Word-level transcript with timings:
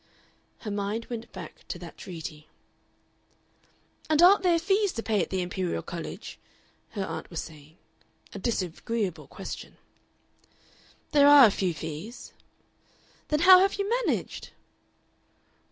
Her 0.61 0.71
mind 0.71 1.05
went 1.11 1.31
back 1.31 1.67
to 1.67 1.77
that 1.77 1.95
treaty. 1.95 2.47
"And 4.09 4.19
aren't 4.19 4.41
there 4.41 4.57
fees 4.57 4.91
to 4.93 5.03
pay 5.03 5.21
at 5.21 5.29
the 5.29 5.43
Imperial 5.43 5.83
College?" 5.83 6.39
her 6.93 7.03
aunt 7.05 7.29
was 7.29 7.39
saying 7.39 7.77
a 8.33 8.39
disagreeable 8.39 9.27
question. 9.27 9.77
"There 11.11 11.27
are 11.27 11.45
a 11.45 11.51
few 11.51 11.75
fees." 11.75 12.33
"Then 13.27 13.41
how 13.41 13.59
have 13.59 13.75
you 13.75 13.87
managed?" 14.07 14.49